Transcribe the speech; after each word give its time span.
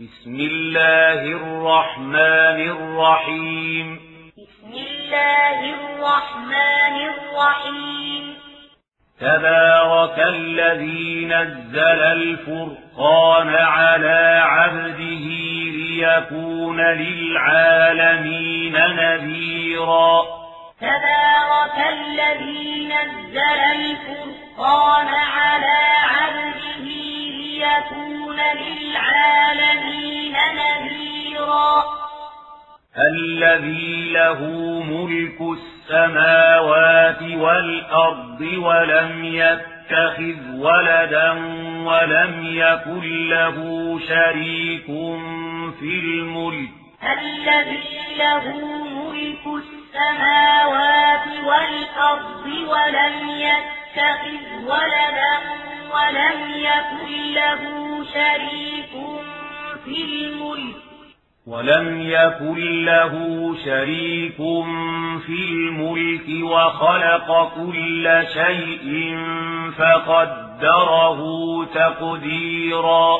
بسم 0.00 0.34
الله 0.40 1.22
الرحمن 1.22 2.60
الرحيم. 2.76 4.00
بسم 4.38 4.72
الله 4.72 5.58
الرحمن 5.74 6.96
الرحيم 7.12 8.24
تبارك 9.20 10.18
الذي 10.18 11.26
نزل 11.26 12.02
الفرقان 12.02 13.48
على 13.54 14.42
عبده 14.44 15.26
ليكون 15.76 16.80
للعالمين 16.80 18.72
نذيرا. 18.72 20.22
تبارك 20.80 21.76
الذي 21.88 22.86
نزل 22.86 23.60
الفرقان 23.76 25.08
على 25.08 25.80
عبده 26.16 27.11
ليكون 27.62 28.40
للعالمين 28.40 30.36
نذيرا. 30.54 31.84
الذي 33.14 34.12
له 34.12 34.40
ملك 34.82 35.38
السماوات 35.40 37.22
والأرض 37.22 38.40
ولم 38.40 39.24
يتخذ 39.24 40.38
ولدا 40.54 41.30
ولم 41.86 42.32
يكن 42.44 43.28
له 43.28 43.56
شريك 44.08 44.86
في 45.80 45.92
الملك. 46.04 46.70
الذي 47.02 47.98
له 48.18 48.44
ملك 48.84 49.44
السماوات 49.46 51.26
والأرض 51.46 52.46
ولم 52.46 53.14
يتخذ 53.28 54.44
ولدا 54.64 55.34
ولم 55.94 56.50
يكن 56.54 57.32
له 57.34 57.60
شريك 58.14 58.92
في 59.84 60.02
الملك. 60.02 60.76
ولم 61.46 62.00
يكن 62.00 62.84
له 62.84 63.14
شريك 63.64 64.36
في 65.26 65.38
الملك 65.50 66.44
وخلق 66.44 67.54
كل 67.54 68.24
شيء 68.34 69.16
فقدره 69.78 71.20
تقديرا. 71.64 73.18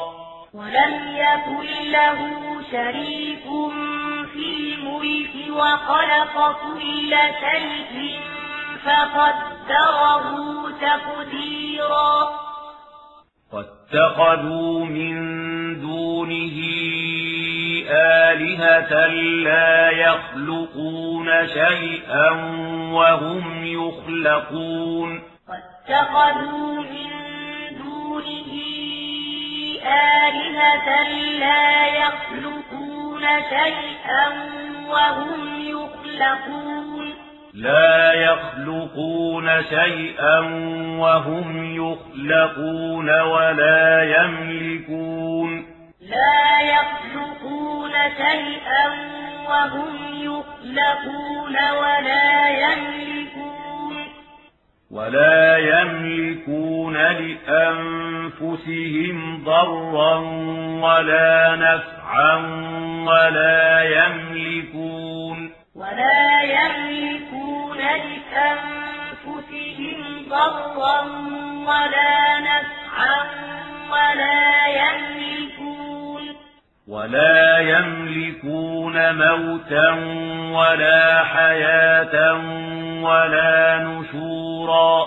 ولم 0.55 1.16
يكن 1.16 1.91
له 1.91 2.18
شريك 2.70 3.46
في 4.33 4.46
الملك 4.46 5.34
وخلق 5.50 6.61
كل 6.62 7.16
شيء 7.41 8.20
فقدره 8.84 10.24
تقديرا. 10.80 12.52
واتخذوا 13.92 14.84
من 14.84 15.14
دونه 15.80 16.56
آلهة 17.90 19.06
لا 19.44 19.90
يخلقون 19.90 21.46
شيئا 21.46 22.30
وهم 22.92 23.64
يخلقون. 23.64 25.22
واتخذوا 25.48 26.80
من 26.80 27.10
دونه 27.84 28.52
آلهة 29.86 31.08
لا 31.38 31.86
يخلقون 31.86 33.22
شيئا 33.50 34.28
وهم 34.88 35.60
يخلقون. 35.68 37.21
لا 37.55 38.12
يخلقون 38.12 39.62
شيئا 39.62 40.39
وهم 40.98 41.75
يخلقون 41.75 43.20
ولا 43.20 44.03
يملكون. 44.03 45.67
لا 46.00 46.61
يخلقون 46.61 47.92
شيئا 47.92 48.86
وهم 49.48 49.97
يخلقون 50.14 51.56
ولا 51.80 52.48
يملكون. 52.48 53.97
ولا 54.91 55.57
يملكون 55.57 56.96
لأنفسهم 57.52 58.64
ضرا 59.45 60.17
ولا 60.83 61.57
نفعا 61.57 62.36
ولا 63.07 63.83
يملكون. 63.83 65.61
ولا 65.74 66.42
يملكون 66.42 67.78
لأنفسهم 68.92 69.98
ضرا 70.28 71.00
ولا 71.66 72.40
نفعا 72.40 73.24
ولا 73.90 74.66
يملكون 74.66 76.36
ولا 76.88 77.58
يملكون 77.58 79.14
موتا 79.14 79.90
ولا 80.58 81.24
حياة 81.24 82.32
ولا 83.02 83.78
نشورا. 83.78 85.06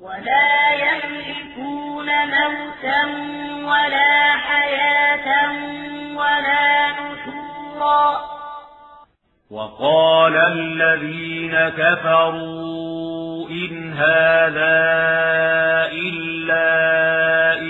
ولا 0.00 0.72
يملكون 0.72 2.06
موتا 2.06 3.04
ولا 3.64 4.32
حياة 4.32 5.28
ولا 6.16 6.90
نشورا. 6.90 8.31
وقال 9.52 10.36
الذين 10.36 11.68
كفروا 11.68 13.48
إن 13.48 13.92
هذا 13.92 14.80
إلا 15.92 16.68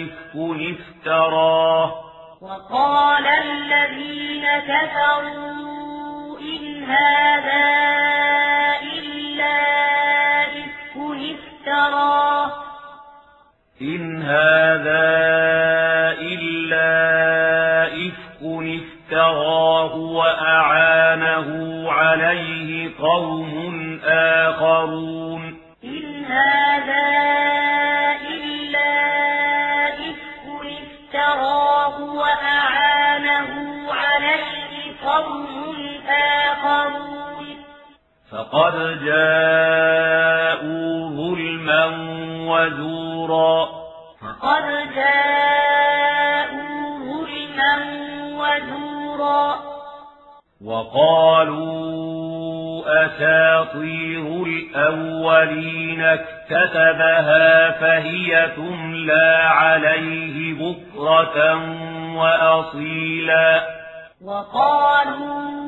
إفك 0.02 0.34
افتراه. 0.78 1.94
وقال 2.40 3.26
الذين 3.26 4.44
كفروا 4.58 6.38
إن 6.40 6.84
هذا 6.84 7.70
إلا 8.98 9.58
إفك 10.42 10.94
افتراه. 11.34 12.52
إن 13.82 14.22
هذا 14.22 15.02
إلا 16.20 16.51
افتراه 19.22 19.94
وأعانه 19.96 21.48
عليه 21.92 22.90
قوم 23.00 24.00
آخرون. 24.04 25.58
إن 25.84 26.24
هذا 26.24 27.08
إلا 28.30 28.92
إفك 29.88 30.66
افتراه 30.82 32.00
وأعانه 32.00 33.48
عليه 33.92 34.92
قوم 35.06 35.46
آخرون. 36.50 37.46
فقد 38.32 38.74
جاءوا 39.04 40.92
ظلما 41.10 41.84
وزورا. 42.50 43.68
فقد 44.22 44.66
جاءوا 44.94 45.91
وقالوا 50.64 52.02
أساطير 53.06 54.44
الأولين 54.46 56.02
اكتتبها 56.02 57.70
فهي 57.70 58.48
تملى 58.56 59.42
عليه 59.44 60.54
بكرة 60.54 61.54
وأصيلا. 62.16 63.66
وقالوا 64.24 65.62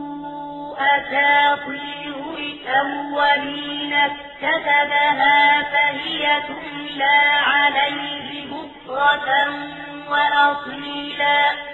أساطير 0.78 2.14
الأولين 2.38 3.92
اكتتبها 3.92 5.62
فهي 5.62 6.42
تملى 6.48 7.20
عليه 7.46 8.46
بكرة 8.46 9.48
وأصيلا. 10.10 11.73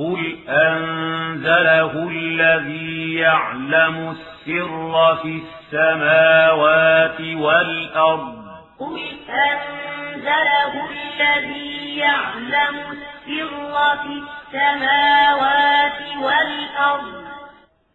قل 0.00 0.38
أنزله 0.48 2.08
الذي 2.08 3.14
يعلم 3.14 4.16
السر 4.16 5.16
في 5.22 5.42
السماوات 5.42 7.20
والأرض 7.20 8.34
قل 8.78 9.00
أنزله 9.28 10.72
الذي 10.90 11.96
يعلم 11.96 12.76
السر 12.76 13.96
في 14.02 14.22
السماوات 14.22 16.00
والأرض 16.22 17.24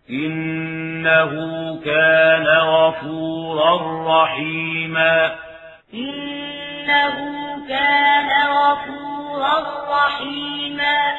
إنه 0.09 1.31
كان 1.85 2.47
غفورا 2.47 3.73
رحيما 4.23 5.35
إنه 5.93 7.15
كان 7.69 8.29
غفورا 8.47 9.55
رحيما 9.89 11.15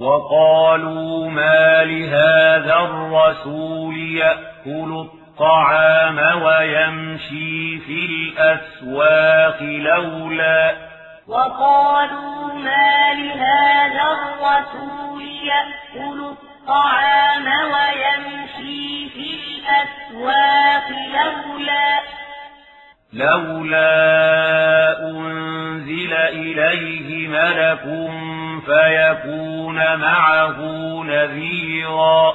وقالوا 0.00 1.30
ما 1.30 1.84
لهذا 1.84 2.74
الرسول 2.74 3.96
يأكل 3.96 5.06
الطعام 5.06 6.42
ويمشي 6.42 7.78
في 7.78 8.06
الأسواق 8.06 9.62
لولا 9.62 10.74
وقالوا 11.28 12.52
ما 12.54 13.14
لهذا 13.14 14.02
الرسول 14.02 15.22
يأكل 15.22 16.20
الطعام 16.24 17.46
ويمشي 17.46 19.08
في 19.08 19.30
الأسواق 19.38 20.88
لولا 20.90 22.00
لولا 23.14 25.00
أنزل 25.10 26.12
إليه 26.12 27.28
ملك 27.28 27.82
فيكون 28.66 29.96
معه 29.96 30.58
نذيرا. 31.04 32.32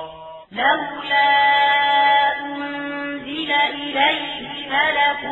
لولا 0.51 1.29
أنزل 2.45 3.51
إليه 3.51 4.69
ملك 4.69 5.23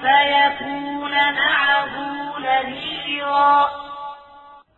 فيكون 0.00 1.12
معه 1.12 1.94
نذيرا. 2.38 3.68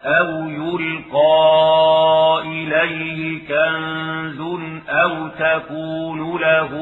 أو 0.04 0.48
يلقى 0.48 2.42
إليه 2.44 3.48
كنز 3.48 4.40
أو 4.88 5.28
تكون 5.28 6.40
له 6.40 6.72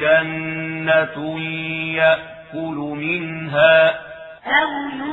جنة 0.00 1.36
يأكل 2.56 2.76
منها. 2.96 3.88
أو 4.46 4.70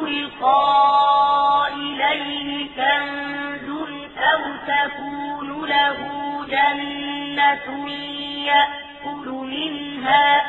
يلقى 0.07 1.67
إليه 1.73 2.67
كنز 2.75 3.69
أو 4.17 4.41
تكون 4.67 5.69
له 5.69 5.97
جنة 6.45 7.89
يأكل 8.45 9.27
منها. 9.29 10.41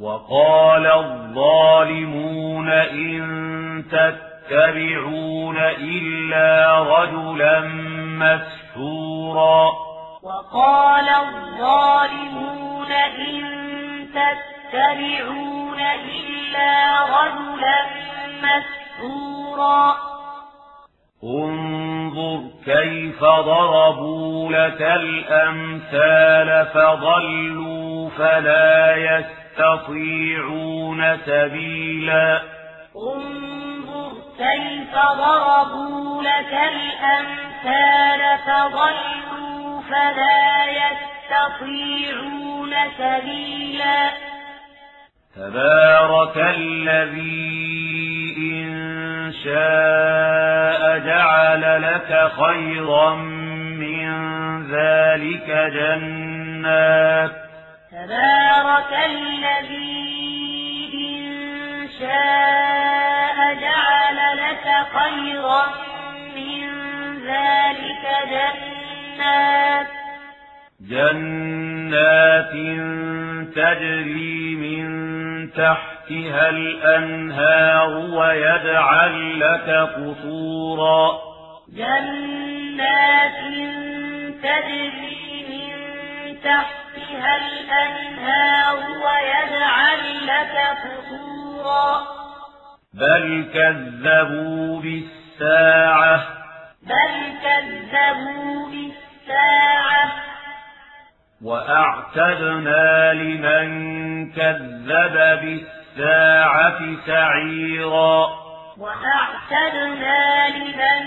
وقال 0.00 0.86
الظالمون 0.86 2.68
إن 2.70 3.84
تتبعون 3.90 5.56
إلا 5.58 6.82
رجلا 6.82 7.60
مسحورا. 8.20 9.70
وقال 10.22 11.08
الظالمون 11.08 12.92
إن 12.92 13.40
تتبعون 14.14 14.59
إلا 16.10 17.04
رجلا 17.04 17.78
مسحورا. 18.42 19.96
انظر 21.24 22.40
كيف 22.64 23.20
ضربوا 23.20 24.52
لك 24.52 24.82
الأمثال 24.82 26.66
فضلوا 26.74 28.10
فلا 28.10 28.96
يستطيعون 28.96 31.18
سبيلا. 31.26 32.42
انظر 32.96 34.12
كيف 34.38 34.94
ضربوا 34.94 36.22
لك 36.22 36.52
الأمثال 36.72 38.38
فضلوا 38.46 39.82
فلا 39.82 40.64
يستطيعون 40.64 42.74
سبيلا. 42.98 44.29
تبارك 45.36 46.36
الذي 46.36 47.30
إن 48.38 49.32
شاء 49.44 50.98
جعل 50.98 51.82
لك 51.82 52.30
خيرا 52.40 53.14
من 53.14 54.10
ذلك 54.70 55.48
جنات. 55.74 57.30
تبارك 57.92 58.92
الذي 59.06 60.10
إن 60.94 61.88
شاء 62.00 63.54
جعل 63.54 64.18
لك 64.36 64.66
خيرا 64.98 65.62
من 66.36 66.64
ذلك 67.26 68.04
جنات. 68.30 69.99
جنات 70.88 72.52
تجري 73.54 74.54
من 74.54 75.50
تحتها 75.52 76.50
الأنهار 76.50 77.90
ويجعل 77.96 79.40
لك 79.40 79.88
قصورا. 79.96 81.18
جنات 81.68 83.40
تجري 84.42 85.44
من 85.50 85.70
تحتها 86.40 87.36
الأنهار 87.36 88.76
ويجعل 88.76 90.26
لك 90.26 90.78
قصورا. 90.84 92.02
بل 92.94 93.44
كذبوا 93.54 94.80
بالساعة. 94.80 96.22
بل 96.82 97.14
كذبوا 97.42 98.68
بالساعة. 98.70 100.29
وأعتدنا 101.44 103.12
لمن 103.12 104.32
كذب 104.32 105.40
بالساعة 105.40 106.78
سعيرا 107.06 108.26
وأعتدنا 108.78 110.48
لمن 110.48 111.02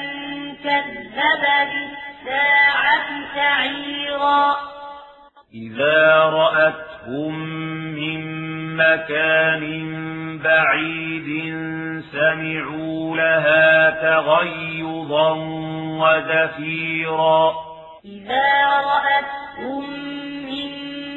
كذب 0.64 1.44
بالساعة 1.70 3.08
سعيرا 3.36 4.56
إذا 5.54 6.20
رأتهم 6.20 7.40
من 7.96 8.24
مكان 8.78 9.64
بعيد 10.44 11.54
سمعوا 12.12 13.18
لها 13.18 13.90
تغيظا 13.90 15.32
وزفيرا 16.02 17.54
إذا 18.06 18.68
رأتهم 18.68 20.23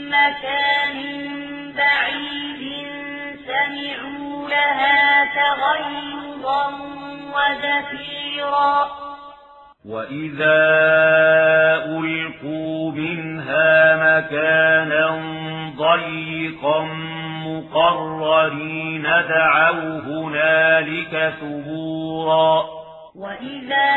مكان 0.06 0.96
بعيد 1.76 2.62
سمعوا 3.46 4.48
لها 4.48 5.24
تغيظا 5.24 6.66
وزفيرا. 7.34 8.88
وإذا 9.84 10.58
ألقوا 11.84 12.92
منها 12.92 13.96
مكانا 13.96 15.06
ضيقا 15.76 16.78
مقررين 17.46 19.02
دعوا 19.02 20.00
هنالك 20.00 21.34
ثبورا. 21.40 22.64
وإذا 23.14 23.88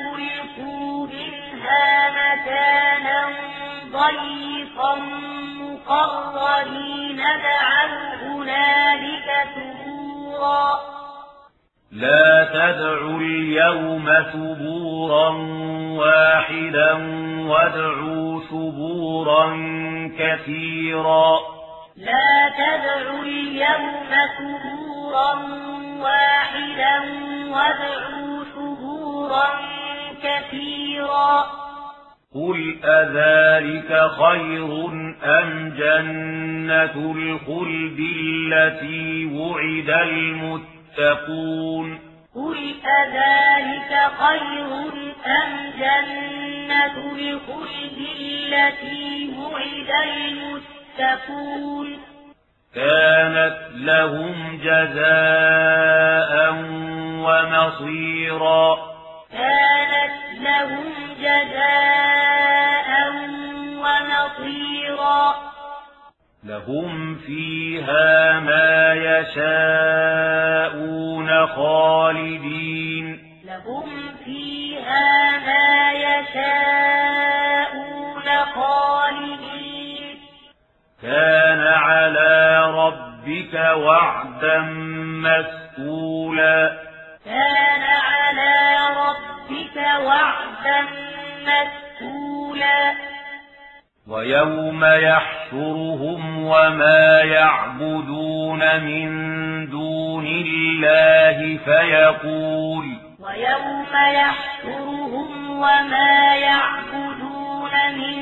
ألقوا 0.00 1.06
منها 1.06 1.49
مكانا 2.10 3.28
ضيقا 3.92 4.94
مقررين 5.60 7.16
دعوا 7.16 8.14
هنالك 8.22 9.28
ثبورا. 9.54 10.80
لا 11.92 12.44
تدعوا 12.44 13.18
اليوم 13.18 14.06
ثبورا 14.32 15.28
واحدا 16.00 16.92
وادعوا 17.48 18.40
ثبورا 18.50 19.46
كثيرا. 20.18 21.38
لا 21.96 22.50
تدعوا 22.58 23.22
اليوم 23.22 24.10
ثبورا 24.38 25.32
واحدا 26.00 26.96
وادعوا 27.50 28.44
ثبورا 28.54 29.79
كثيرا. 30.22 31.60
قل 32.34 32.78
أذلك 32.84 34.10
خير 34.10 34.86
أم 35.24 35.74
جنة 35.78 37.12
الخلد 37.16 38.00
التي 38.16 39.26
وعد 39.34 39.90
المتقون 40.08 41.98
قل 42.34 42.74
أذلك 42.84 44.10
خير 44.18 44.70
أم 45.26 45.50
جنة 45.78 46.96
الخلد 47.12 47.98
التي 48.20 49.30
وعد 49.38 49.90
المتقون 50.98 51.88
كانت 52.74 53.58
لهم 53.74 54.58
جزاء 54.62 56.32
ومصيرا 57.24 58.89
كانت 59.32 60.12
لهم 60.40 60.92
جزاء 61.20 62.88
ونصيرا. 63.84 65.34
لهم 66.44 67.14
فيها 67.14 68.40
ما 68.40 68.94
يشاءون 68.94 70.20
خالدين. 71.46 73.20
لهم 73.44 73.88
فيها 74.24 75.30
ما 75.46 75.92
يشاءون 75.92 76.70
خالدين. 78.54 80.18
كان 81.02 81.60
على 81.60 82.70
ربك 82.74 83.54
وعدا 83.54 84.58
مسئولا 85.22 86.90
كان 87.24 87.89
وعدا 90.06 90.80
مسئولا 91.42 92.94
ويوم 94.08 94.84
يحشرهم 94.84 96.44
وما 96.44 97.20
يعبدون 97.20 98.84
من 98.84 99.10
دون 99.70 100.26
الله 100.26 101.58
فيقول 101.64 102.84
ويوم 103.20 103.86
يحشرهم 104.14 105.50
وما 105.50 106.34
يعبدون 106.34 107.72
من 107.94 108.16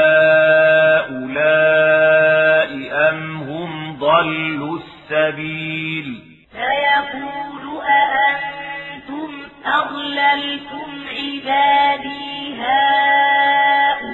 أم 3.10 3.38
هم 3.38 3.98
ضلوا 4.00 4.80
السبيل؟ 4.80 6.22
فيقول 6.52 7.82
أأنتم 7.84 9.32
أضللتم 9.66 10.90
عبادي 11.10 12.56
هؤلاء 12.62 14.06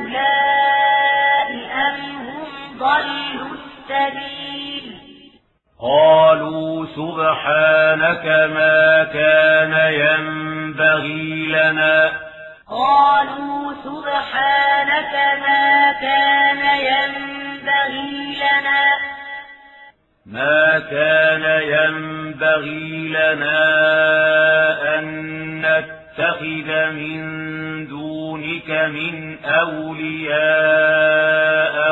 أم 1.88 2.00
هم 2.27 2.77
ضلوا 2.79 3.55
السبيل؟ 3.57 4.90
قالوا 5.82 6.86
سبحانك 6.86 8.26
ما 8.26 9.04
كان 9.04 9.94
ينبغي 9.94 11.48
لنا. 11.48 12.12
قالوا 12.70 13.74
سبحانك 13.84 15.14
ما 15.42 15.94
كان 16.02 16.62
ينبغي 16.80 18.36
لنا. 18.36 18.84
ما 20.26 20.80
كان 20.80 21.44
ينبغي 21.62 23.08
لنا 23.08 23.60
أن 25.00 25.06
نتخذ 25.62 26.92
من 26.92 27.22
دونك 27.88 28.70
من 28.70 29.38
أولياء 29.46 30.82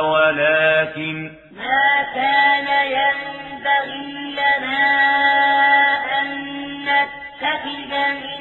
ولكن 0.05 1.28
ينبغي 3.59 4.31
لنا 4.31 4.87
أن 6.19 6.27
نتخذ 6.85 7.91
من 8.13 8.31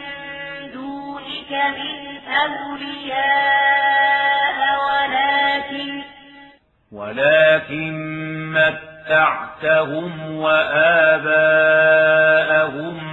دونك 0.73 1.51
من 1.79 1.97
أولياء 2.37 3.39
ولكن 4.89 5.91
ولكن 6.93 7.95
متعتهم 8.53 10.13
وآباءهم 10.37 11.37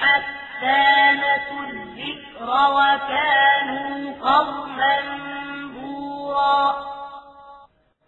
حتى 0.00 0.84
نسوا 1.12 1.64
الذكر 1.70 2.48
وكانوا 2.76 3.92
قوما 4.22 4.96
بورا. 5.74 6.62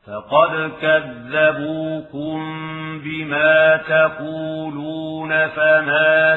فقد 0.07 0.53
كذبوكم 0.83 2.39
بما 3.05 3.77
تقولون 3.77 5.31
فما 5.49 6.37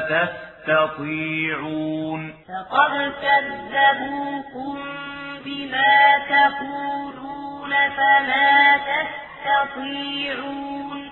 تستطيعون. 0.66 2.22
فقد 2.32 2.94
كذبوكم 3.22 4.78
بما 5.46 5.96
تقولون 6.30 7.72
فما 7.90 8.78
تستطيعون. 9.44 11.03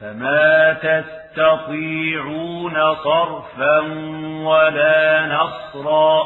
فما 0.00 0.72
تستطيعون 0.72 2.74
صرفا 3.04 3.78
ولا 4.44 5.26
نصرا 5.26 6.24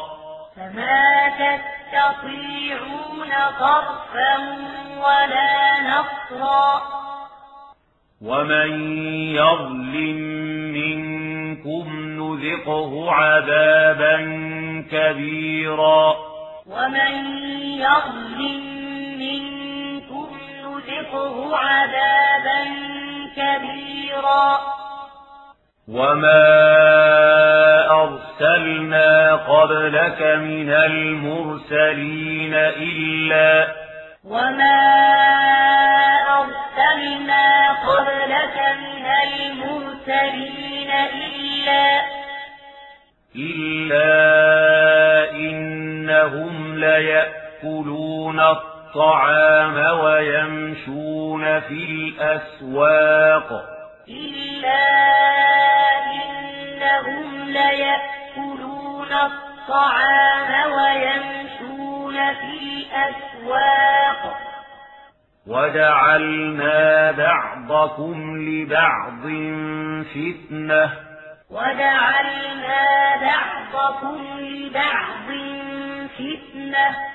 فما 0.55 1.29
تستطيعون 1.29 3.31
صرفا 3.59 4.37
ولا 4.97 5.81
نصرا 5.81 6.81
ومن 8.21 8.97
يظلم 9.35 10.17
منكم 10.73 11.85
نذقه 12.19 13.11
عذابا 13.11 14.17
كبيرا 14.91 16.15
ومن 16.67 17.13
يظلم 17.63 18.63
منكم 19.19 20.27
نذقه 20.63 21.57
عذابا 21.57 22.63
كبيرا 22.63 23.04
وما 25.87 26.45
أرسلنا 27.91 29.35
قبلك 29.35 30.21
من 30.21 30.69
المرسلين 30.69 32.53
إلا 32.55 33.67
وما 34.23 34.81
أرسلنا 36.39 37.71
قبلك 37.71 38.57
من 38.79 39.05
المرسلين 39.23 40.91
إلا 40.91 42.01
إلا 43.35 44.11
إنهم 45.31 46.79
ليأكلون 46.79 48.39
الطعام 48.39 48.74
ويمشون 49.91 51.59
في 51.59 51.73
الأسواق. 51.73 53.49
إلا 54.07 54.85
إنهم 56.13 57.49
ليأكلون 57.49 59.11
الطعام 59.11 60.71
ويمشون 60.71 62.33
في 62.33 62.53
الأسواق. 62.63 64.37
وجعلنا 65.47 67.11
بعضكم 67.11 68.37
لبعض 68.37 69.21
فتنة. 70.03 70.89
وجعلنا 71.51 73.15
بعضكم 73.21 74.39
لبعض 74.39 75.27
فتنة. 76.17 77.14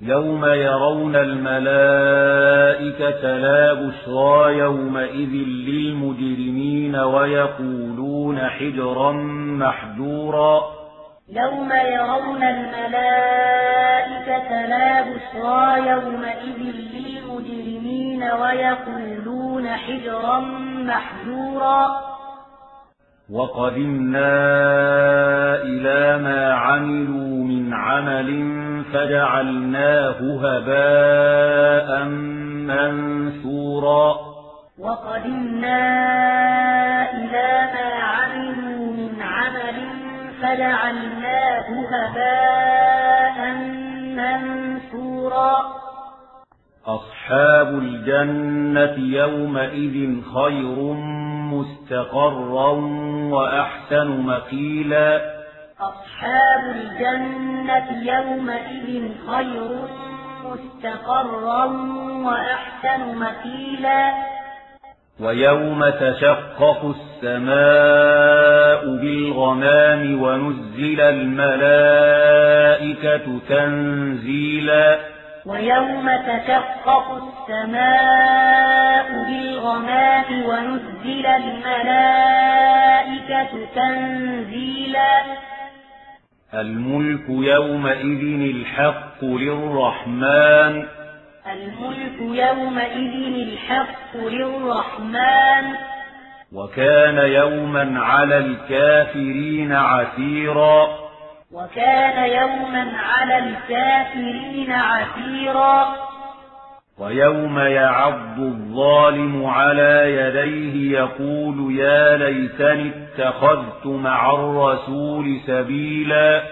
يوم 0.00 0.44
يرون 0.44 1.16
الملائكة 1.16 1.58
لا 3.36 3.74
بشرى 3.74 4.58
يومئذ 4.58 5.32
للمجرمين 5.68 6.96
ويقولون 6.96 8.38
حجرا 8.38 9.12
محجورا. 9.62 10.62
يوم 11.28 11.72
يرون 11.72 12.42
الملائكة 12.42 13.46
لا 14.66 15.02
بشرى 15.02 15.88
يومئذ 15.88 16.60
للمجرمين 16.94 18.22
ويقولون 18.22 19.68
حجرا 19.68 20.40
محجورا. 20.84 22.07
وقدمنا 23.32 24.32
إلى 25.62 26.22
ما 26.24 26.52
عملوا 26.52 27.44
من 27.44 27.74
عمل 27.74 28.30
فجعلناه 28.92 30.18
هباء 30.44 32.04
منثورا. 32.68 34.16
وقدمنا 34.78 35.80
إلى 37.12 37.50
ما 37.74 37.88
عملوا 38.04 38.92
من 38.92 39.22
عمل 39.22 39.78
فجعلناه 40.42 41.68
هباء 41.92 43.38
منثورا. 44.16 45.54
أصحاب 46.86 47.68
الجنة 47.68 48.96
يومئذ 49.16 49.96
خير 50.34 50.78
مستقرا 51.54 52.70
وأحسن 53.32 54.20
مقيلا. 54.20 55.38
أصحاب 55.80 56.64
الجنة 56.64 57.86
يومئذ 58.12 59.08
خير 59.30 59.70
مستقرا 60.44 61.64
وأحسن 62.24 63.00
مقيلا. 63.18 64.12
ويوم 65.20 65.88
تشقق 65.88 66.94
السماء 67.24 68.80
بالغمام 68.96 70.22
ونزل 70.22 71.00
الملائكة 71.00 72.18
تنزيلا. 73.48 74.98
ويوم 75.46 76.10
تشقق 76.26 77.22
السماء 77.48 78.77
الملائكة 81.38 83.48
تنزيلا. 83.74 85.22
الملك 86.54 87.28
يومئذ 87.28 88.54
الحق 88.56 89.24
للرحمن. 89.24 90.86
الملك 91.46 92.20
يومئذ 92.20 93.48
الحق 93.48 94.16
للرحمن. 94.16 95.74
وكان 96.52 97.18
يوما 97.18 98.00
على 98.00 98.38
الكافرين 98.38 99.72
عسيرا. 99.72 100.88
وكان 101.52 102.30
يوما 102.30 102.92
على 102.98 103.38
الكافرين 103.38 104.72
عسيرا. 104.72 106.07
ويوم 107.00 107.58
يعض 107.58 108.38
الظالم 108.38 109.46
على 109.46 110.16
يديه 110.16 110.98
يقول 110.98 111.76
يا 111.76 112.16
ليتني 112.16 112.90
اتخذت 112.90 113.86
مع 113.86 114.30
الرسول 114.34 115.40
سبيلا. 115.46 116.42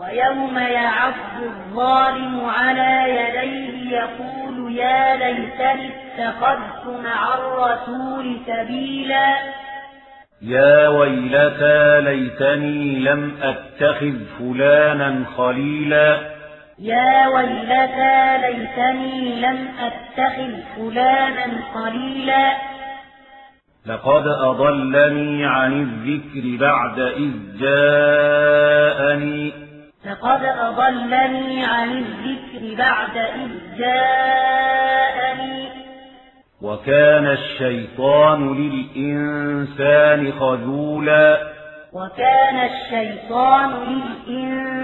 ويوم 0.00 0.58
يعض 0.58 1.12
الظالم 1.42 2.40
على 2.44 3.04
يديه 3.08 3.96
يقول 3.96 4.76
يا 4.76 5.16
ليتني 5.16 5.88
اتخذت 5.88 6.86
مع 7.04 7.34
الرسول 7.34 8.36
سبيلا. 8.46 9.36
يا 10.42 10.88
ويلتى 10.88 12.00
ليتني 12.00 12.98
لم 12.98 13.32
أتخذ 13.42 14.14
فلانا 14.38 15.24
خليلا. 15.36 16.33
يا 16.78 17.28
ويلتى 17.28 18.38
ليتني 18.38 19.40
لم 19.40 19.68
أتخذ 19.80 20.52
فلانا 20.76 21.46
خليلا 21.74 22.52
لقد 23.86 24.26
أضلني 24.26 25.46
عن 25.46 25.72
الذكر 25.72 26.56
بعد 26.60 26.98
إذ 26.98 27.58
جاءني. 27.60 29.52
لقد 30.06 30.44
أضلني 30.44 31.64
عن 31.64 31.90
الذكر 31.90 32.76
بعد 32.78 33.16
إذ 33.16 33.78
جاءني. 33.78 35.68
وكان 36.62 37.26
الشيطان 37.26 38.54
للإنسان 38.54 40.32
خذولا. 40.32 41.38
وكان 41.92 42.56
الشيطان 42.56 43.70
للإنسان 43.70 44.83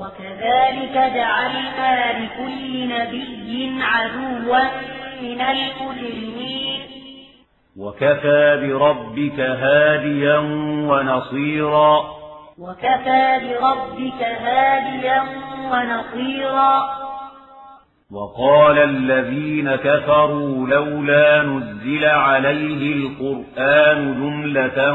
وكذلك 0.00 0.94
جعلنا 1.14 2.12
لكل 2.18 2.88
نبي 2.88 3.82
عدوا 3.82 4.64
من 5.22 5.40
المجرمين. 5.40 6.80
وكفى 7.76 8.60
بربك 8.62 9.40
هاديا 9.40 10.38
ونصيرا. 10.90 12.04
وكفى 12.58 13.40
بربك 13.44 14.22
هاديا 14.22 15.22
ونصيرا. 15.72 17.00
وقال 18.12 18.78
الذين 18.78 19.76
كفروا 19.76 20.68
لولا 20.68 21.42
نزل 21.42 22.04
عليه 22.04 22.92
القرآن 22.92 24.14
جملة 24.14 24.94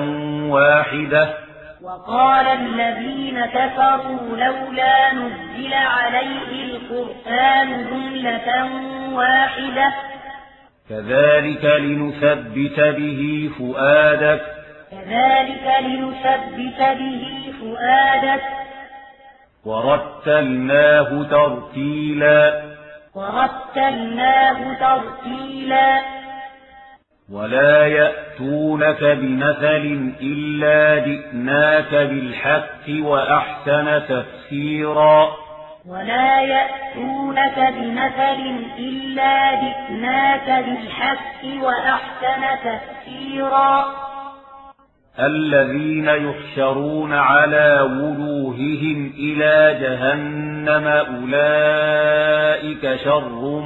واحدة. 0.50 1.45
وقال 1.86 2.48
الذين 2.48 3.46
كفروا 3.46 4.38
لولا 4.38 5.14
نزل 5.14 5.74
عليه 5.74 6.64
القرآن 6.64 7.86
جملة 7.90 8.70
واحدة. 9.14 9.94
كذلك 10.90 11.66
لنثبت 11.66 12.80
به 12.80 13.50
فؤادك. 13.60 14.42
كذلك 14.92 15.76
لنثبت 15.82 16.80
به 16.80 17.54
فؤادك. 17.62 18.42
ورتلناه 19.66 21.24
ترتيلا. 21.24 22.62
ورتلناه 23.16 24.74
ترتيلا. 24.74 26.15
ولا 27.32 27.88
يأتونك 27.88 29.04
بمثل 29.04 30.14
إلا 30.22 31.06
جئناك 31.06 31.96
بالحق 31.96 32.90
وأحسن 32.90 34.02
تفسيرا 34.08 35.28
ولا 35.90 36.42
يأتونك 36.42 37.74
بمثل 37.78 38.42
إلا 38.80 39.52
جئناك 39.56 40.66
بالحق 40.66 41.64
وأحسن 41.64 42.44
تفسيرا 42.64 43.86
الذين 45.20 46.08
يحشرون 46.08 47.14
على 47.14 47.82
وجوههم 47.82 49.14
إلى 49.18 49.78
جهنم 49.82 50.88
أولئك 50.88 52.96
شر 53.04 53.62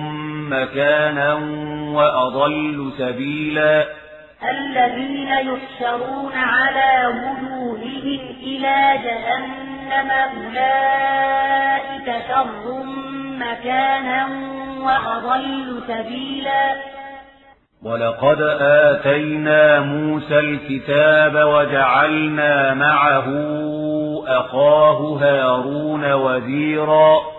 مكانا 0.50 1.34
وأضل 1.95 2.91
سبيلا. 2.97 3.86
الذين 4.49 5.28
يحشرون 5.28 6.34
على 6.34 7.08
وجوههم 7.08 8.19
إلى 8.43 8.99
جهنم 9.04 10.12
أولئك 10.12 12.06
شر 12.28 12.84
مكانا 13.39 14.28
وأضل 14.82 15.82
سبيلا. 15.88 16.75
ولقد 17.84 18.41
آتينا 18.62 19.80
موسى 19.80 20.39
الكتاب 20.39 21.36
وجعلنا 21.36 22.73
معه 22.73 23.25
أخاه 24.28 25.17
هارون 25.21 26.13
وزيرا. 26.13 27.38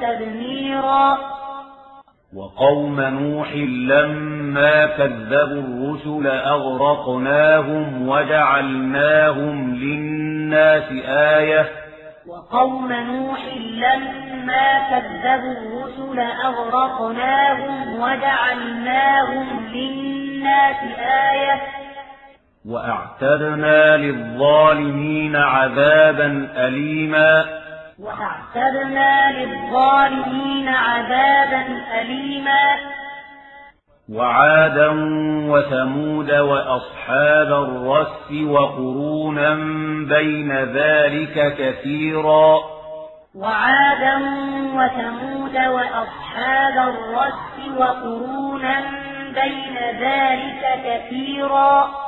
تدميرا 0.00 1.18
وقوم 2.36 3.00
نوح 3.00 3.54
لما 3.88 4.86
كذبوا 4.86 5.62
الرسل 5.62 6.26
أغرقناهم 6.26 8.08
وجعلناهم 8.08 9.74
للناس 9.74 10.92
آية 11.08 11.68
وقوم 12.26 12.92
نوح 12.92 13.40
لما 13.54 14.78
كذبوا 14.90 15.52
الرسل 15.52 16.20
أغرقناهم 16.20 18.00
وجعلناهم 18.00 19.66
للناس 19.72 20.76
آية 21.30 21.60
وأعتدنا 22.68 23.96
للظالمين 23.96 25.36
عذابا 25.36 26.48
أليما 26.56 27.63
وأعتدنا 28.00 29.32
للظالمين 29.32 30.68
عذابا 30.68 31.82
أليما. 32.00 32.76
وعادا 34.12 34.90
وثمود 35.50 36.30
وأصحاب 36.30 37.52
الرس 37.52 38.32
وقرونا 38.46 39.54
بين 40.08 40.52
ذلك 40.52 41.56
كثيرا. 41.58 42.58
وعادا 43.34 44.16
وثمود 44.74 45.56
وأصحاب 45.56 46.88
الرس 46.88 47.78
وقرونا 47.78 48.80
بين 49.34 49.78
ذلك 50.00 50.80
كثيرا. 50.84 52.03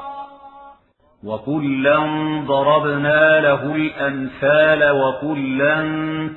وكلا 1.25 1.99
ضربنا 2.47 3.41
له 3.41 3.75
الأمثال 3.75 4.91
وكلا 4.91 5.77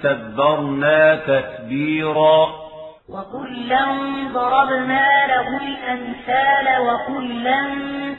تبرنا 0.04 1.16
تتبيرا 1.16 2.48
وكلا 3.10 3.86
ضربنا 4.34 5.28
له 5.28 5.48
الأمثال 5.58 6.68
وكلا 6.82 7.62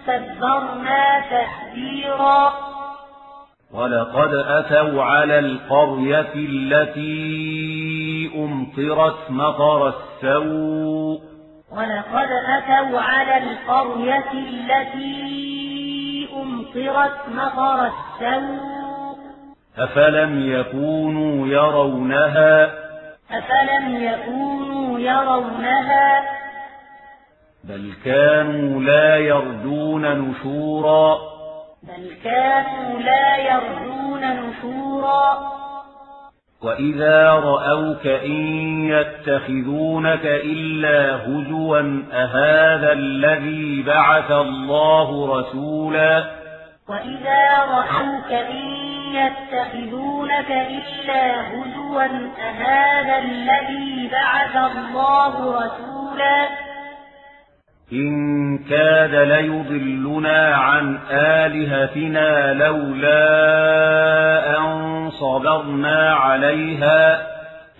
تبرنا 0.06 1.22
تتبيرا 1.30 2.52
ولقد 3.74 4.34
أتوا 4.34 5.02
على 5.02 5.38
القرية 5.38 6.32
التي 6.34 8.30
أمطرت 8.36 9.30
مطر 9.30 9.88
السوء 9.88 11.20
ولقد 11.72 12.28
أتوا 12.48 13.00
على 13.00 13.36
القرية 13.38 14.32
التي 14.32 15.99
أمطرت 16.76 17.28
مطر 17.28 17.86
السوء. 17.86 19.16
أفلم 19.78 20.52
يكونوا 20.52 21.46
يرونها؟ 21.46 22.64
أفلم 23.30 24.04
يكونوا 24.04 24.98
يرونها؟ 24.98 26.22
بل 27.64 27.92
كانوا 28.04 28.82
لا 28.82 29.16
يرجون 29.16 30.18
نشورا. 30.18 31.18
بل 31.82 32.10
كانوا 32.24 33.00
لا 33.00 33.36
يرجون 33.36 34.20
نشورا. 34.20 35.38
وإذا 36.62 37.30
رأوك 37.30 38.06
إن 38.06 38.36
يتخذونك 38.84 40.26
إلا 40.26 41.16
هزوا 41.16 42.02
أهذا 42.12 42.92
الذي 42.92 43.82
بعث 43.82 44.30
الله 44.30 45.38
رسولا؟ 45.38 46.39
وإذا 46.90 47.58
رأوك 47.58 48.32
إن 48.32 48.66
يتخذونك 49.14 50.50
إلا 50.50 51.40
هزوا 51.48 52.04
أهذا 52.38 53.18
الذي 53.18 54.10
بعث 54.12 54.56
الله 54.56 55.64
رسولا 55.64 56.48
إن 57.92 58.58
كاد 58.58 59.14
ليضلنا 59.14 60.54
عن 60.56 60.98
آلهتنا 61.10 62.54
لولا 62.54 63.28
أن 64.58 65.10
صبرنا 65.10 66.14
عليها 66.14 67.26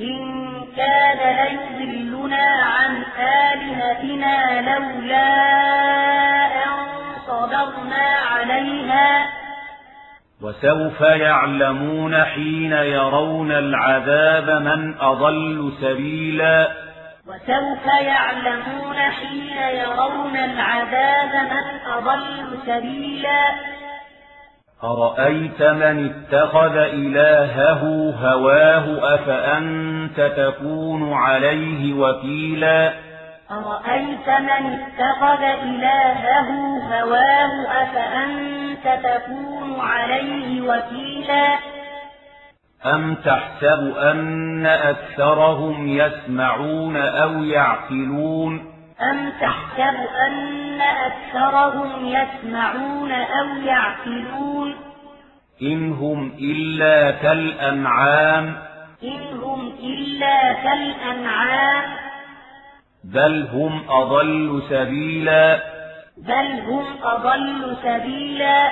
إن 0.01 0.41
كاد 0.77 1.21
ليضلنا 1.41 2.47
عن 2.63 3.03
آلهتنا 3.19 4.61
لولا 4.61 6.30
صبرنا 7.41 8.17
عليها. 8.31 9.27
وسوف 10.43 11.01
يعلمون 11.01 12.25
حين 12.25 12.73
يرون 12.73 13.53
العذاب 13.53 14.51
من 14.51 14.95
أضل 15.01 15.73
سبيلا. 15.81 16.69
وسوف 17.27 17.87
يعلمون 18.01 18.97
حين 18.97 19.57
يرون 19.57 20.37
العذاب 20.37 21.35
من 21.35 21.93
أضل 21.93 22.59
سبيلا. 22.67 23.45
أرأيت 24.85 25.63
من 25.63 26.11
اتخذ 26.11 26.77
إلهه 26.77 28.15
هواه 28.23 29.15
أفأنت 29.15 30.21
تكون 30.21 31.13
عليه 31.13 31.95
وكيلا؟ 31.95 33.10
أرأيت 33.51 34.29
من 34.29 34.79
اتخذ 34.79 35.43
إلهه 35.43 36.51
هواه 36.93 37.83
أفأنت 37.83 39.07
تكون 39.07 39.81
عليه 39.81 40.61
وكيلا؟ 40.61 41.59
أم 42.87 43.15
تحسب 43.15 43.97
أن 43.97 44.67
أكثرهم 44.67 45.89
يسمعون 45.89 46.97
أو 46.97 47.45
يعقلون؟ 47.45 48.75
أم 49.11 49.33
تحسب 49.41 49.97
أن 50.27 50.81
أكثرهم 50.81 52.07
يسمعون 52.07 53.13
أو 53.13 53.47
يعقلون؟ 53.65 54.75
إن 55.63 55.93
هم 55.93 56.33
إلا 56.39 57.11
كالأنعام. 57.11 58.57
إن 59.03 59.41
هم 59.43 59.73
إلا 59.83 60.53
كالأنعام. 60.53 61.90
بل 63.05 63.49
هم 63.53 63.91
أضل 63.91 64.63
سبيلا. 64.71 65.63
بل 66.17 66.61
هم 66.69 66.85
أضل 67.03 67.77
سبيلا. 67.83 68.71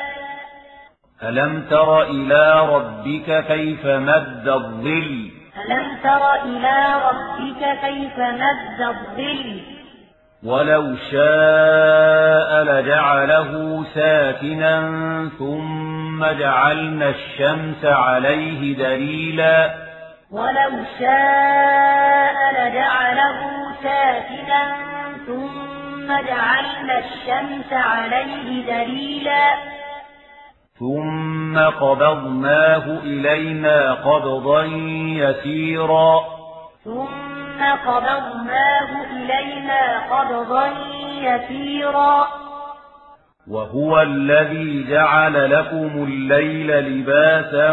ألم 1.22 1.62
تر 1.70 2.02
إلى 2.02 2.68
ربك 2.74 3.44
كيف 3.46 3.86
مد 3.86 4.48
الظل؟ 4.48 5.30
ألم 5.66 5.96
تر 6.02 6.34
إلى 6.34 6.94
ربك 7.08 7.78
كيف 7.80 8.18
مد 8.18 8.80
الظل؟ 8.80 9.60
ولو 10.44 10.96
شاء 11.10 12.64
لجعله 12.64 13.84
ساكنا 13.94 14.90
ثم 15.38 16.24
جعلنا 16.24 17.08
الشمس 17.08 17.84
عليه 17.84 18.76
دليلا. 18.76 19.87
ولو 20.32 20.70
شاء 20.98 22.36
لجعله 22.52 23.38
ساكنا 23.82 24.76
ثم 25.26 26.06
جعلنا 26.06 26.98
الشمس 26.98 27.72
عليه 27.72 28.66
دليلا. 28.66 29.54
ثم 30.78 31.58
قبضناه 31.58 32.98
إلينا 33.02 33.94
قبضا 33.94 34.62
يسيرا. 35.22 36.20
ثم 36.84 37.64
قبضناه 37.86 38.90
إلينا 39.10 39.98
قبضا 40.10 40.66
يسيرا. 41.20 42.28
وهو 43.50 44.02
الذي 44.02 44.86
جعل 44.90 45.50
لكم 45.50 46.04
الليل 46.04 46.68
لباسا 46.80 47.72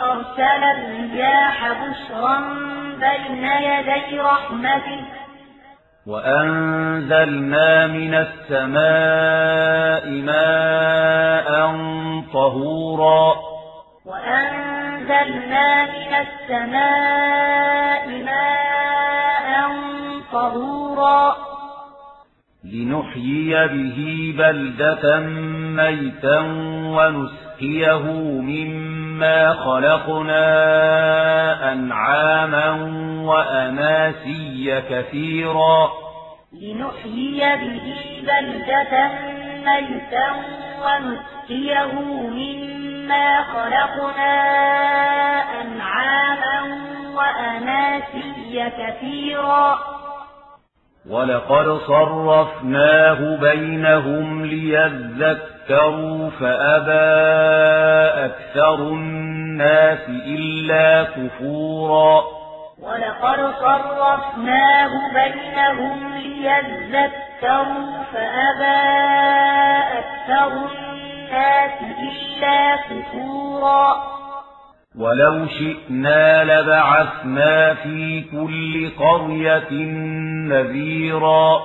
أرسل 0.00 0.64
الرياح 0.64 1.68
بشرا 1.68 2.38
بين 3.00 3.44
يدي 3.44 4.18
رحمته. 4.20 5.04
وأنزلنا 6.06 7.86
من 7.86 8.14
السماء 8.14 10.10
ماء 10.10 11.50
طهورا. 12.32 13.36
وأنزلنا 14.06 15.84
من 15.84 16.14
السماء 16.26 18.08
ماء 18.24 19.70
طهورا. 20.32 21.36
لنحيي 22.72 23.68
به 23.68 24.34
بلدة 24.38 25.18
ميتا 25.76 26.40
ونسقيه 26.96 28.04
مما 28.40 29.52
خلقنا 29.54 30.42
أنعاما 31.72 32.70
وأناسيا 33.22 34.82
كثيرا. 34.90 35.90
لنحيي 36.52 37.56
به 37.56 37.94
بلدة 38.22 39.08
ميتا 39.66 40.28
ونسقيه 40.84 41.92
مما 42.30 43.42
خلقنا 43.42 44.34
أنعاما 45.62 46.58
وأناسيا 47.14 48.68
كثيرا. 48.68 49.95
ولقد 51.10 51.78
صرفناه 51.86 53.36
بينهم 53.40 54.44
ليذكروا 54.44 56.30
فأبى 56.30 57.06
أكثر 58.24 58.74
الناس 58.74 59.98
إلا 60.08 61.02
كفورا 61.02 62.24
ولقد 62.82 63.54
صرفناه 63.60 64.90
بينهم 65.14 66.14
ليذكروا 66.14 68.02
فأبى 68.12 68.86
أكثر 69.98 70.52
الناس 70.52 71.80
إلا 71.82 72.76
كفورا 72.76 74.15
ولو 74.98 75.46
شئنا 75.46 76.44
لبعثنا 76.44 77.74
في 77.74 78.24
كل 78.32 78.90
قرية 78.98 79.72
نذيرا. 80.52 81.60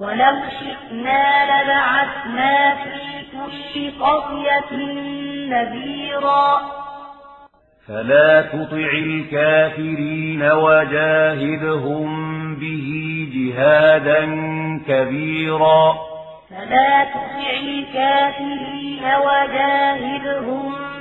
ولو 0.00 0.36
شئنا 0.60 1.44
لبعثنا 1.44 2.74
في 2.74 3.20
كل 3.32 4.04
قرية 4.04 4.72
نذيرا. 5.48 6.60
فلا 7.88 8.42
تطع 8.42 8.90
الكافرين 8.92 10.42
وجاهدهم 10.42 12.08
به 12.54 12.90
جهادا 13.34 14.20
كبيرا. 14.88 15.94
فلا 16.50 17.04
تطع 17.04 17.50
الكافرين 17.60 19.04
وجاهدهم 19.04 20.97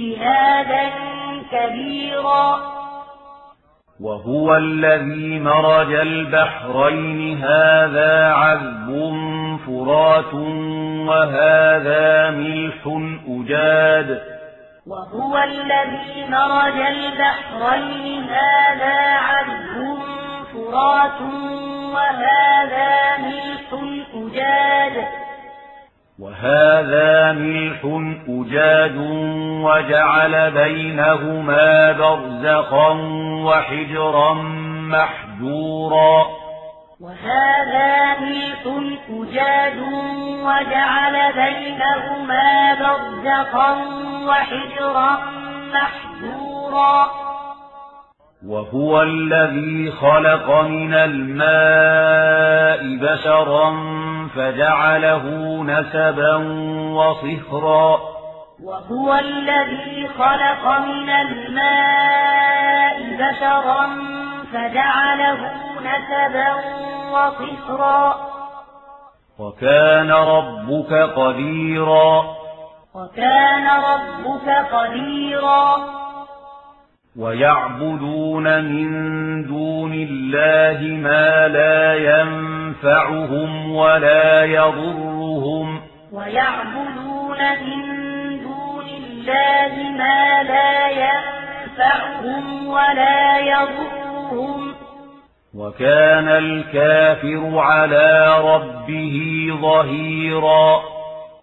جهادا 0.00 0.90
كبيرا. 1.52 2.46
وهو 4.00 4.56
الذي 4.56 5.40
مرج 5.40 5.92
البحرين. 5.94 7.44
هذا 7.44 8.32
عذب 8.32 8.88
فرات 9.66 10.34
وهذا 11.08 12.30
ملح 12.30 12.82
أجاد 13.28 14.22
وهو 14.86 15.38
الذي 15.38 16.24
مرج 16.28 16.78
البحرين. 16.80 18.24
هذا 18.24 18.98
عذب 19.28 19.98
فرات 20.52 21.20
وهذا 21.94 23.16
ملح 23.18 23.68
أجاد 24.14 24.96
وهذا 26.20 27.32
ملح 27.32 27.80
أجاد 28.28 28.96
وجعل 29.64 30.50
بينهما 30.50 31.92
برزخا 31.92 32.90
وحجرا 33.44 34.34
محجورا. 34.92 36.26
وهذا 37.00 38.20
ملح 38.20 38.66
أجاد 39.10 39.78
وجعل 40.44 41.32
بينهما 41.32 42.74
برزخا 42.74 43.70
وحجرا 44.28 45.18
محجورا. 45.72 47.10
وهو 48.46 49.02
الذي 49.02 49.90
خلق 49.90 50.50
من 50.60 50.94
الماء 50.94 52.80
بشرا 52.96 53.70
فجعله 54.36 55.24
نسبا 55.62 56.36
وصهرا. 56.94 58.00
وهو 58.64 59.14
الذي 59.14 60.08
خلق 60.08 60.78
من 60.78 61.10
الماء 61.10 63.00
بشرا 63.00 63.86
فجعله 64.52 65.50
نسبا 65.80 66.54
وصهرا. 67.10 68.30
وكان 69.38 70.12
ربك 70.12 70.92
قديرا. 70.92 72.24
وكان 72.94 73.66
ربك 73.66 74.74
قديرا. 74.74 75.99
ويعبدون 77.18 78.64
من 78.64 78.88
دون 79.46 79.92
الله 79.94 80.96
ما 80.96 81.48
لا 81.48 81.94
ينفعهم 81.94 83.74
ولا 83.74 84.44
يضرهم. 84.44 85.80
ويعبدون 86.12 87.38
من 87.38 87.82
دون 88.42 88.86
الله 88.88 89.90
ما 89.98 90.42
لا 90.42 90.88
ينفعهم 90.88 92.66
ولا 92.68 93.38
يضرهم. 93.38 94.74
وكان 95.54 96.28
الكافر 96.28 97.58
على 97.58 98.38
ربه 98.44 99.46
ظهيرا. 99.62 100.80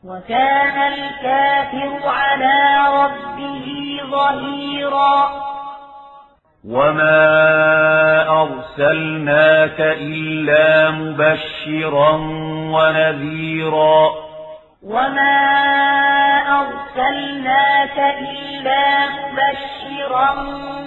وكان 0.03 0.93
الكافر 0.93 2.09
على 2.09 2.77
ربه 3.03 3.99
ظهيرا. 4.11 5.46
وما 6.65 7.19
أرسلناك 8.41 9.79
إلا 9.81 10.91
مبشرا 10.91 12.11
ونذيرا 12.73 14.11
وما 14.83 15.37
أرسلناك 16.59 17.97
إلا 18.19 19.07
مبشرا 19.07 20.31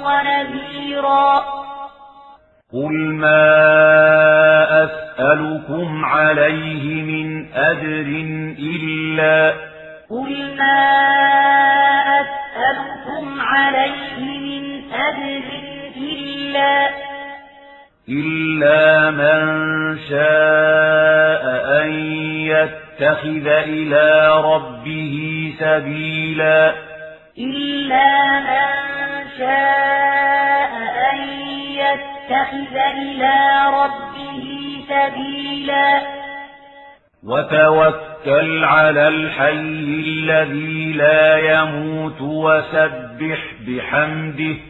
ونذيرا 0.04 1.38
قل 2.72 2.92
ما 3.14 3.44
أسألكم 4.84 6.04
عليه 6.04 7.02
من 7.02 7.52
أجر 7.54 8.06
إلا 8.58 9.54
قل 10.10 10.56
ما 10.58 10.80
أسألكم 12.20 13.40
عليه 13.40 14.18
من 14.18 14.92
أجر 14.94 15.59
إلا 16.00 16.90
إلا 18.08 19.10
من 19.10 19.42
شاء 20.08 21.44
أن 21.82 21.90
يتخذ 22.46 23.46
إلى 23.46 24.40
ربه 24.44 25.16
سبيلا. 25.60 26.74
إلا 27.38 28.40
من 28.40 28.70
شاء 29.38 30.72
أن 31.12 31.18
يتخذ 31.70 32.76
إلى 32.76 33.36
ربه 33.66 34.44
سبيلا. 34.88 36.00
وتوكل 37.24 38.64
على 38.64 39.08
الحي 39.08 39.52
الذي 40.06 40.92
لا 40.92 41.38
يموت 41.38 42.20
وسبح 42.20 43.38
بحمده. 43.68 44.69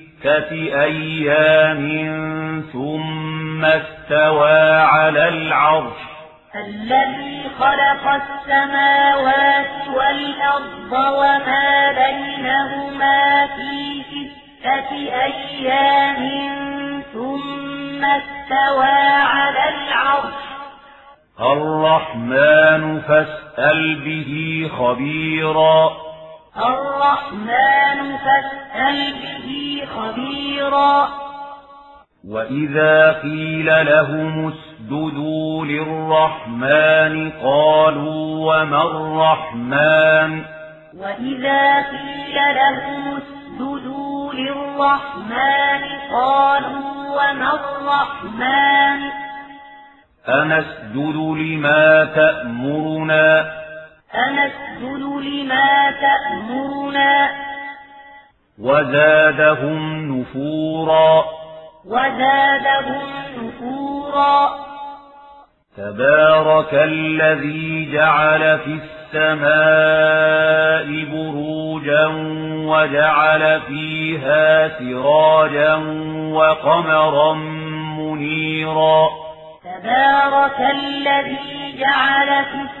ستة 0.21 0.51
أيام 0.83 1.83
ثم 2.73 3.65
استوى 3.65 4.71
على 4.71 5.29
العرش 5.29 5.97
الذي 6.55 7.41
خلق 7.59 8.21
السماوات 8.21 9.87
والأرض 9.87 10.91
وما 10.91 11.91
بينهما 11.91 13.47
في 13.47 14.03
ستة 14.11 14.91
أيام 15.23 16.21
ثم 17.13 18.05
استوى 18.05 18.99
على 19.23 19.69
العرش 19.69 20.41
الرحمن 21.39 23.01
فاسأل 23.01 23.95
به 23.95 24.69
خبيرا 24.77 26.10
الرحمن 26.57 28.17
فاسأل 28.17 29.13
به 29.13 29.81
خبيرا. 29.95 31.07
وإذا 32.27 33.11
قيل 33.11 33.85
لهم 33.85 34.53
اسجدوا 34.53 35.65
للرحمن 35.65 37.31
قالوا 37.31 38.53
وما 38.53 38.81
الرحمن؟ 38.81 40.45
وإذا 40.97 41.75
قيل 41.75 42.35
لهم 42.55 43.17
اسجدوا 43.17 44.33
للرحمن 44.33 45.81
قالوا 46.11 46.91
وما 47.09 47.53
الرحمن؟ 47.53 49.11
أنسجد 50.29 51.15
لما 51.15 52.05
تأمرنا 52.05 53.60
أنسجد 54.15 55.01
لما 55.01 55.91
تأمرنا. 56.01 57.29
وزادهم 58.59 60.11
نفورا. 60.19 61.23
وزادهم 61.85 63.09
نفورا. 63.37 64.49
تبارك 65.77 66.73
الذي 66.73 67.91
جعل 67.93 68.59
في 68.59 68.79
السماء 69.13 70.85
بروجا 71.11 72.07
وجعل 72.65 73.61
فيها 73.61 74.67
سراجا 74.79 75.75
وقمرا 76.31 77.33
منيرا. 77.97 79.09
تبارك 79.63 80.59
الذي 80.59 81.77
جعل 81.79 82.27
في 82.27 82.55
السماء 82.55 82.80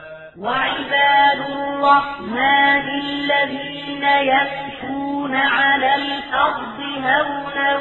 وعباد 0.41 1.39
الرحمن 1.49 2.85
الذين 2.89 4.03
يمشون 4.03 5.35
على 5.35 5.95
الأرض 5.95 6.79
هونا 7.03 7.77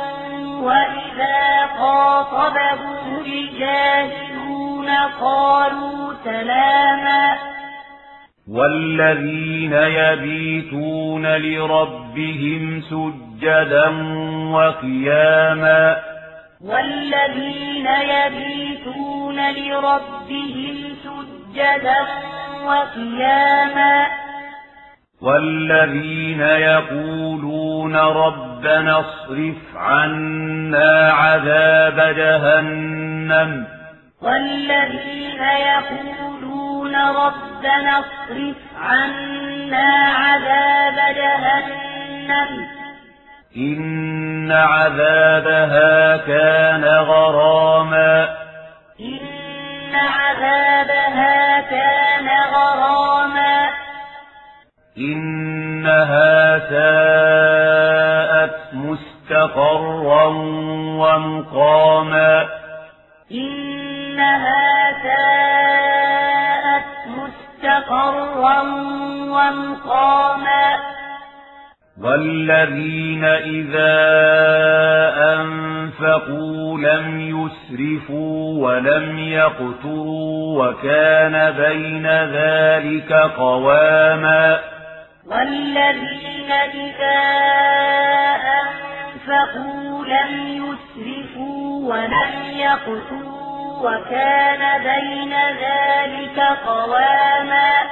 وإذا 0.61 1.67
خاطبهم 1.79 3.25
الجاهلون 3.27 4.89
قالوا 5.21 6.15
سلاما. 6.25 7.37
والذين 8.51 9.73
يبيتون 9.73 11.27
لربهم 11.27 12.83
سجدا 12.83 13.89
وقياما. 14.53 15.97
والذين 16.65 17.87
يبيتون 17.87 19.51
لربهم 19.51 20.77
سجدا 21.05 21.40
وقياما. 22.65 24.07
والذين 25.23 26.41
يقولون 26.41 27.97
ربنا 27.97 29.01
اصرف 29.01 29.77
عنا 29.77 31.13
عذاب 31.13 32.15
جهنم. 32.17 33.67
والذين 34.23 35.43
يقولون 35.43 36.97
ربنا 36.97 37.99
اصرف 37.99 38.57
عنا 38.81 40.13
عذاب 40.15 41.15
جهنم. 41.15 42.67
إن 43.57 44.53
عذابها 44.53 46.17
كان 46.17 46.85
غراما. 46.85 48.50
إن 49.91 49.97
عذابها 49.97 51.61
كان 51.61 52.29
غراما. 52.55 53.69
إنها 54.99 56.59
ساءت 56.59 58.55
مستقرا 58.75 60.27
ومقاما. 61.01 62.49
إنها 63.33 64.93
ساءت 65.03 66.87
مستقرا 67.07 68.61
ومقاما. 69.29 70.80
والذين 72.03 73.25
إذا 73.25 73.97
أنفقوا 75.35 76.79
لم 76.79 77.21
يسرفوا 77.21 78.69
ولم 78.69 79.19
يقتروا 79.19 80.65
وكان 80.65 81.51
بين 81.51 82.07
ذلك 82.07 83.13
قواما 83.13 84.61
والذين 85.27 86.53
إذا 86.75 87.21
أنفقوا 88.61 90.05
لم 90.05 90.33
يسرفوا 90.57 91.95
ولم 91.95 92.33
يقتروا 92.57 93.41
وكان 93.81 94.83
بين 94.83 95.33
ذلك 95.35 96.41
قواما 96.67 97.90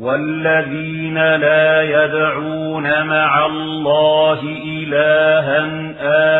والذين 0.00 1.14
لا 1.14 1.82
يدعون 1.82 3.06
مع 3.06 3.46
الله 3.46 4.40
إلها 4.64 5.60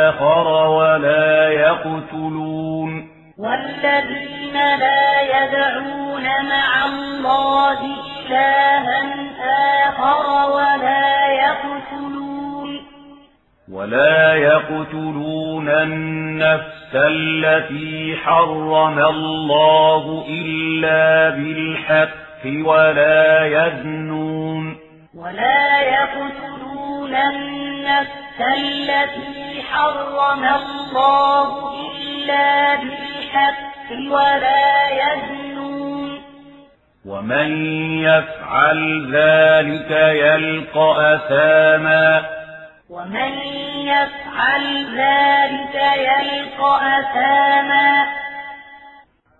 آخر 0.08 0.48
ولا 0.68 1.48
يقتلون. 1.48 3.08
والذين 3.38 4.54
لا 4.54 5.20
يدعون 5.20 6.22
مع 6.24 6.86
الله 6.86 7.78
إلها 8.26 9.14
آخر 9.88 10.50
ولا 10.50 11.26
يقتلون. 11.32 12.80
ولا 13.72 14.34
يقتلون 14.34 15.68
النفس 15.68 16.94
التي 16.94 18.16
حرم 18.16 18.98
الله 18.98 20.24
إلا 20.28 21.30
بالحق. 21.30 22.25
ولا 22.46 23.46
يزنون. 23.46 24.76
ولا 25.14 25.80
يقتلون 25.80 27.14
النفس 27.14 28.40
التي 28.58 29.62
حرم 29.62 30.44
الله 30.44 31.72
إلا 32.02 32.74
بالحق 32.74 34.10
ولا 34.10 34.88
يزنون. 34.88 36.22
ومن 37.06 37.66
يفعل 37.98 39.10
ذلك 39.12 39.90
يلقى 39.90 41.14
أثاما. 41.14 42.24
ومن 42.90 43.32
يفعل 43.76 44.96
ذلك 44.96 45.74
يلقى 45.96 47.00
أثاما. 47.00 48.25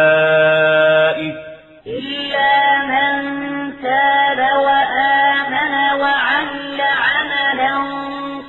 فأولئك 0.00 0.70
إلا 1.86 2.78
من 2.86 3.14
تاب 3.82 4.38
وآمن 4.38 5.74
وعمل 6.00 6.80
عملا 6.80 7.74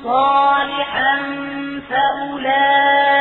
صالحا 0.04 1.16
فأولئك 1.90 3.12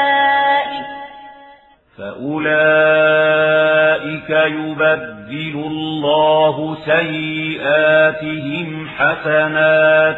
فأولئك 2.90 4.30
يبدل 4.30 5.56
الله 5.66 6.76
سيئاتهم 6.86 8.68
حسنات 8.98 10.16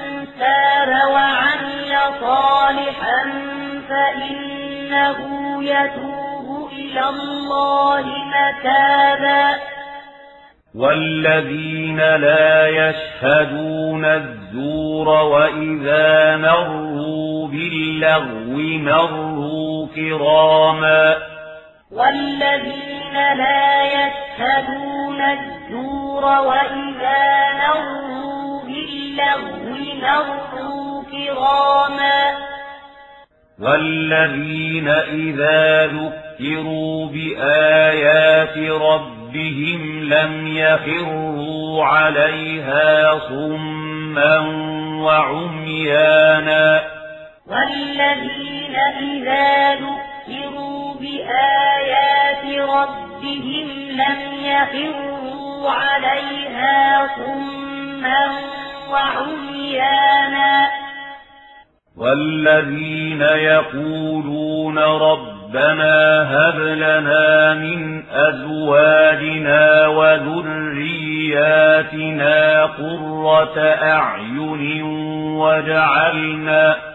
تاب 0.41 1.09
وعمل 1.11 2.19
صالحا 2.19 3.23
فإنه 3.89 5.17
يتوب 5.63 6.69
إلى 6.71 7.09
الله 7.09 8.05
متابا 8.05 9.59
والذين 10.75 11.97
لا 11.97 12.67
يشهدون 12.67 14.05
الزور 14.05 15.07
وإذا 15.07 16.37
مروا 16.37 17.47
باللغو 17.47 18.57
مروا 18.79 19.87
كراما 19.95 21.15
والذين 21.91 23.13
لا 23.13 23.83
يشهدون 23.83 25.21
الزور 25.21 26.23
وإذا 26.23 27.51
مروا 27.53 28.30
باللغو 28.87 29.61
مروا 30.01 31.03
كراما. 31.11 32.37
والذين 33.59 34.87
إذا 34.87 35.85
ذكروا 35.85 37.05
بآيات 37.05 38.57
ربهم 38.57 40.03
لم 40.03 40.57
يخروا 40.57 41.85
عليها 41.85 43.19
صما 43.29 44.39
وعميانا. 45.03 46.81
والذين 47.47 48.75
إذا 48.99 49.75
ذكروا 49.75 50.93
بآيات 50.93 52.45
ربهم 52.69 53.67
لم 53.91 54.19
يخروا 54.43 55.69
عليها 55.69 57.07
صما 57.17 58.39
وعميانا. 58.91 60.67
والذين 61.97 63.21
يقولون 63.21 64.79
ربنا 64.79 66.21
هب 66.31 66.59
لنا 66.59 67.53
من 67.53 68.03
أزواجنا 68.11 69.87
وذرياتنا 69.87 70.91
قرة 72.65 73.59
أعين 73.83 74.83
وجعلنا 75.37 76.90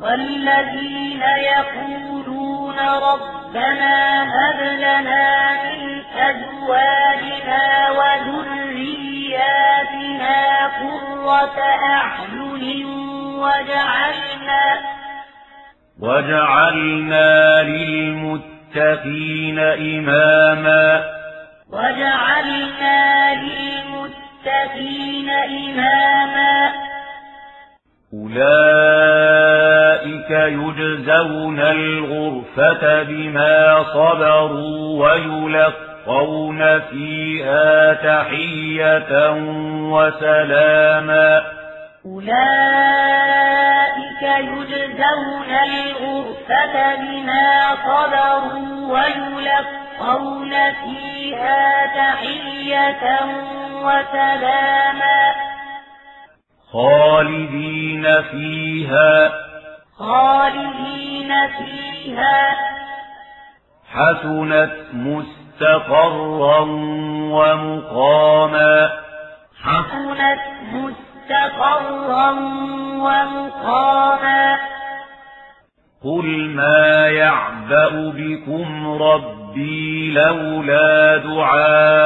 والذين 0.00 1.22
يقولون 1.22 2.78
ربنا 2.78 4.22
هب 4.22 4.60
لنا 4.60 5.52
من 5.64 6.02
أزواجنا 6.18 7.90
وذرياتنا 7.90 9.16
قرة 10.66 11.58
أعين 11.60 12.86
وجعلنا 13.38 14.64
وجعلنا 16.00 17.62
للمتقين 17.62 19.58
إماما. 19.58 21.04
وجعلنا 21.72 23.34
للمتقين 23.34 25.30
إماما. 25.30 26.89
أولئك 28.14 30.00
يجزون 30.30 31.60
الغرفة 31.60 33.02
بما 33.02 33.82
صبروا 33.82 35.06
ويلقون 35.06 36.80
فيها 36.80 37.92
تحية 37.92 39.30
وسلاما. 39.92 41.42
أولئك 42.06 42.32
يجزون 44.22 45.50
الغرفة 45.64 46.96
بما 46.96 47.50
صبروا 47.86 48.92
ويلقون 48.92 50.52
فيها 50.72 51.86
تحية 51.86 53.04
وسلاما. 53.82 55.49
خالدين 56.72 58.22
فيها. 58.22 59.32
خالدين 59.98 61.34
فيها. 61.46 62.56
حسنت 63.92 64.72
مستقرا 64.92 66.60
ومقاما. 67.30 68.90
حسنت 69.64 70.40
مستقرا 70.72 72.30
ومقاما. 72.98 74.58
قل 76.04 76.50
ما 76.54 77.08
يعبأ 77.08 78.12
بكم 78.16 79.02
ربي 79.02 80.12
لولا 80.12 81.16
دعاؤكم. 81.16 82.00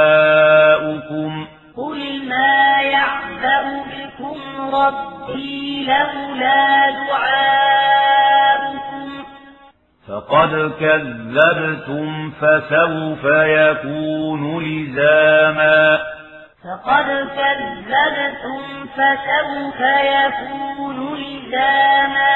قل 1.77 2.29
ما 2.29 2.83
يعبأ 2.83 3.83
بكم 3.83 4.39
ربي 4.75 5.87
لولا 5.87 6.91
دعاؤكم. 6.91 7.65
فقد 10.09 10.73
كذبتم 10.81 12.31
فسوف 12.31 13.25
يكون 13.25 14.65
لزاما. 14.65 15.99
فقد 16.65 17.07
كذبتم 17.37 18.63
فسوف 18.97 19.81
يكون 19.81 20.97
لزاما. 21.15 22.35